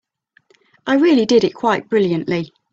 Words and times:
I 0.87 0.95
really 0.95 1.27
did 1.27 1.43
it 1.43 1.53
quite 1.53 1.87
brilliantly. 1.87 2.51